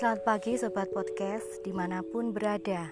[0.00, 2.88] Selamat pagi Sobat Podcast di mana pun berada.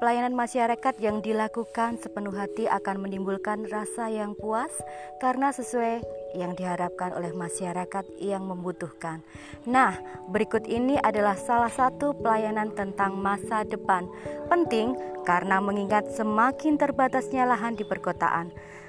[0.00, 4.72] Pelayanan masyarakat yang dilakukan sepenuh hati akan menimbulkan rasa yang puas
[5.20, 6.00] Karena sesuai
[6.40, 9.20] yang diharapkan oleh masyarakat yang membutuhkan.
[9.68, 10.00] Nah
[10.32, 14.08] berikut ini adalah salah satu pelayanan tentang masa depan.
[14.48, 14.96] Penting
[15.28, 18.48] karena mengingat semakin terbatasnya lahan di perkotaan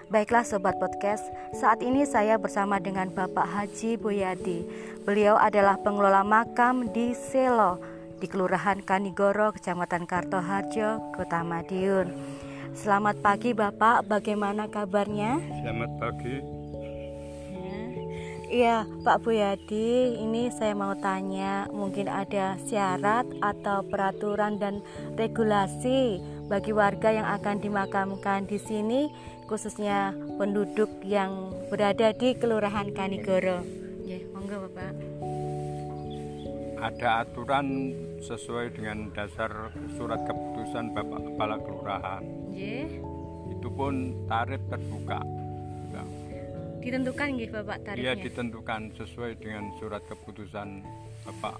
[0.10, 1.22] Baiklah Sobat Podcast,
[1.54, 4.66] saat ini saya bersama dengan Bapak Haji Boyadi.
[5.06, 7.78] Beliau adalah pengelola makam di Selo,
[8.18, 12.10] di Kelurahan Kanigoro, Kecamatan Kartoharjo, Kota Madiun.
[12.74, 15.46] Selamat pagi Bapak, bagaimana kabarnya?
[15.62, 16.59] Selamat pagi.
[18.50, 24.82] Iya, Pak Boyadi, ini saya mau tanya, mungkin ada syarat atau peraturan dan
[25.14, 26.18] regulasi
[26.50, 29.14] bagi warga yang akan dimakamkan di sini
[29.46, 33.62] khususnya penduduk yang berada di Kelurahan Kanigoro.
[34.02, 34.98] Ya, monggo Bapak.
[36.82, 42.26] Ada aturan sesuai dengan dasar surat keputusan Bapak Kepala Kelurahan.
[42.50, 42.90] Ya.
[43.54, 45.39] Itu pun tarif terbuka.
[46.80, 48.04] Ditentukan nggih Bapak tarifnya?
[48.06, 50.82] Iya, ditentukan sesuai dengan surat keputusan
[51.24, 51.60] Bapak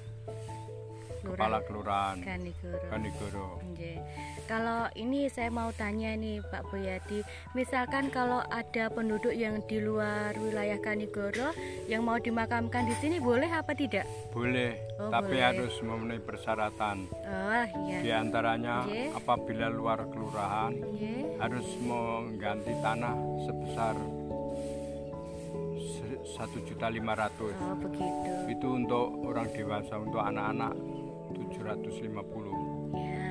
[1.20, 2.80] Kepala Kelurahan Kanigoro.
[2.88, 3.48] Kanigoro.
[3.70, 4.00] Nggih.
[4.48, 7.22] Kalau ini saya mau tanya nih Pak Boyadi,
[7.54, 11.54] misalkan kalau ada penduduk yang di luar wilayah Kanigoro
[11.86, 14.08] yang mau dimakamkan di sini boleh apa tidak?
[14.32, 15.44] Boleh, Oh, tapi boleh.
[15.44, 16.98] harus memenuhi persyaratan.
[17.12, 18.00] Oh iya.
[18.02, 19.10] Di antaranya Nggih.
[19.14, 21.36] apabila luar kelurahan Nggih.
[21.38, 23.96] harus mengganti tanah sebesar
[26.24, 27.56] satu juta lima ratus.
[27.60, 27.78] Oh
[28.50, 30.74] itu untuk orang dewasa untuk anak-anak
[31.36, 33.30] 750 Ya,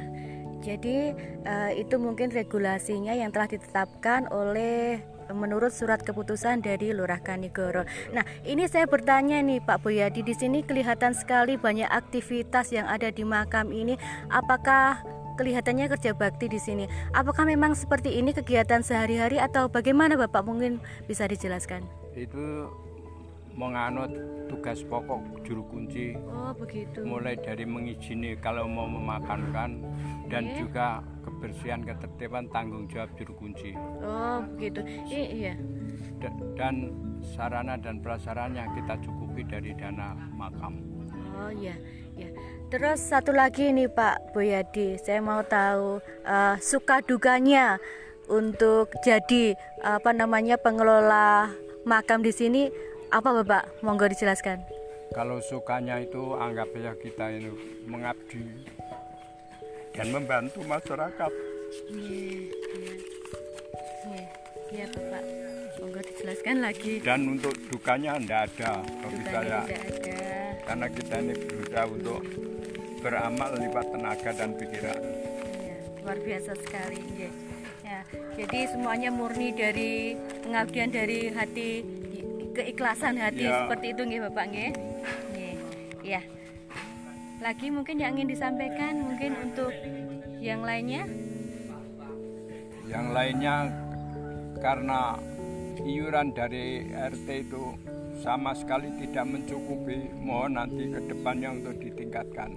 [0.62, 5.02] jadi eh, itu mungkin regulasinya yang telah ditetapkan oleh
[5.34, 7.84] menurut surat keputusan dari Lurah Kanigoro.
[8.16, 13.12] Nah, ini saya bertanya nih Pak Boyadi di sini kelihatan sekali banyak aktivitas yang ada
[13.12, 14.00] di makam ini.
[14.32, 15.04] Apakah
[15.38, 16.84] kelihatannya kerja bakti di sini?
[17.14, 21.86] Apakah memang seperti ini kegiatan sehari-hari atau bagaimana Bapak mungkin bisa dijelaskan?
[22.12, 22.66] itu
[23.54, 24.10] menganut
[24.46, 27.02] tugas pokok juru kunci Oh, begitu.
[27.02, 29.82] mulai dari mengizini kalau mau memakamkan
[30.26, 30.58] dan Oke.
[30.58, 30.86] juga
[31.22, 34.82] kebersihan ketertiban tanggung jawab juru kunci Oh, begitu.
[35.06, 35.54] I- iya.
[36.18, 40.78] Da- dan sarana dan prasarana kita cukupi dari dana makam
[41.34, 41.76] Oh iya, ya.
[42.68, 47.80] Terus satu lagi nih Pak Boyadi, saya mau tahu eh, suka dukanya
[48.28, 51.48] untuk jadi apa namanya pengelola
[51.82, 52.68] makam di sini
[53.08, 53.80] apa Bapak?
[53.80, 54.60] Monggo dijelaskan.
[55.08, 57.48] kalau sukanya itu anggap ya kita ini
[57.88, 58.44] mengabdi
[59.90, 61.32] dan membantu masyarakat
[61.88, 62.44] Iya,
[64.68, 65.22] iya Bapak.
[65.80, 67.00] Monggo dijelaskan lagi.
[67.00, 70.20] dan untuk dukanya tidak ada bagi Dukanya saya tidak ada.
[70.60, 72.20] karena kita ini berusaha untuk
[72.98, 76.98] beramal lipat tenaga dan pikiran Iya, luar biasa sekali.
[76.98, 77.32] nggih.
[77.82, 78.00] Ya,
[78.36, 81.80] jadi semuanya murni dari pengabdian dari hati
[82.52, 83.64] keikhlasan hati Ya.
[83.64, 84.70] seperti itu nggih Bapak nggih.
[85.30, 85.54] Nggih.
[86.04, 86.20] Ya.
[87.38, 89.70] Lagi mungkin yang ingin disampaikan mungkin untuk
[90.38, 91.06] yang lainnya?
[92.88, 93.68] yang lainnya
[94.58, 95.20] karena
[95.82, 97.74] iuran dari RT itu
[98.18, 102.50] sama sekali tidak mencukupi mohon nanti ke depannya untuk ditingkatkan.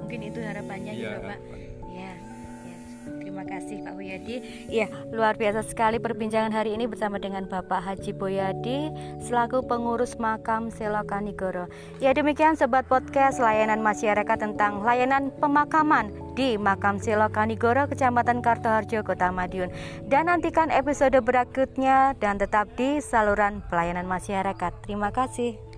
[0.00, 1.36] Mungkin itu harapannya Iya, ya Bapak.
[1.36, 1.70] harapannya.
[1.92, 2.12] Ya.
[2.12, 2.76] ya.
[3.18, 4.36] Terima kasih Pak Boyadi.
[4.70, 8.88] Ya, luar biasa sekali perbincangan hari ini bersama dengan Bapak Haji Boyadi
[9.20, 11.66] selaku pengurus makam Selo Kanigoro.
[11.98, 19.02] Ya, demikian sobat podcast layanan masyarakat tentang layanan pemakaman di makam Selo Kanigoro Kecamatan Kartoharjo
[19.02, 19.72] Kota Madiun.
[20.06, 24.72] Dan nantikan episode berikutnya dan tetap di saluran pelayanan masyarakat.
[24.84, 25.71] Terima kasih.